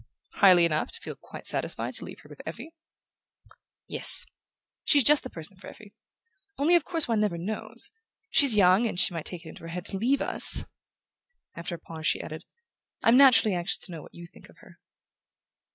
[0.37, 2.73] "Highly enough to feel quite satisfied to leave her with Effie?"
[3.87, 4.25] "Yes.
[4.87, 5.93] She's just the person for Effie.
[6.57, 9.85] Only, of course, one never knows...She's young, and she might take it into her head
[9.85, 10.65] to leave us..."
[11.55, 12.45] After a pause she added:
[13.03, 14.79] "I'm naturally anxious to know what you think of her."